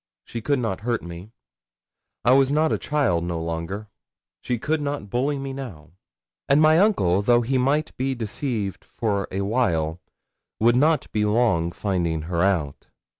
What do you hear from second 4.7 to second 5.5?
not bully